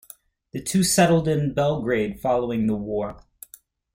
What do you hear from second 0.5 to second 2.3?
The two settled in Belgrade